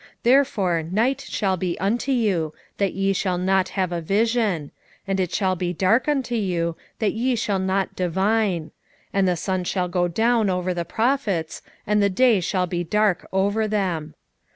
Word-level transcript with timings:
3:6 0.01 0.07
Therefore 0.23 0.81
night 0.83 1.21
shall 1.21 1.57
be 1.57 1.79
unto 1.79 2.11
you, 2.11 2.55
that 2.79 2.93
ye 2.95 3.13
shall 3.13 3.37
not 3.37 3.69
have 3.77 3.91
a 3.91 4.01
vision; 4.01 4.71
and 5.05 5.19
it 5.19 5.31
shall 5.31 5.55
be 5.55 5.73
dark 5.73 6.07
unto 6.07 6.33
you, 6.33 6.75
that 6.97 7.13
ye 7.13 7.35
shall 7.35 7.59
not 7.59 7.95
divine; 7.95 8.71
and 9.13 9.27
the 9.27 9.37
sun 9.37 9.63
shall 9.63 9.87
go 9.87 10.07
down 10.07 10.49
over 10.49 10.73
the 10.73 10.85
prophets, 10.85 11.61
and 11.85 12.01
the 12.01 12.09
day 12.09 12.39
shall 12.39 12.65
be 12.65 12.83
dark 12.83 13.27
over 13.31 13.67
them. 13.67 14.15